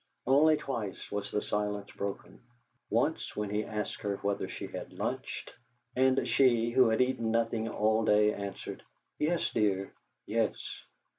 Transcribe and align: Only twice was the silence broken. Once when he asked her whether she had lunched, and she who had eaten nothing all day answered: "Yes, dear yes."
Only 0.25 0.57
twice 0.57 1.11
was 1.11 1.29
the 1.29 1.43
silence 1.43 1.91
broken. 1.91 2.41
Once 2.89 3.35
when 3.35 3.51
he 3.51 3.63
asked 3.63 4.01
her 4.01 4.17
whether 4.17 4.49
she 4.49 4.65
had 4.65 4.93
lunched, 4.93 5.53
and 5.95 6.27
she 6.27 6.71
who 6.71 6.89
had 6.89 7.01
eaten 7.01 7.29
nothing 7.29 7.69
all 7.69 8.03
day 8.03 8.33
answered: 8.33 8.81
"Yes, 9.19 9.51
dear 9.51 9.93
yes." 10.25 10.57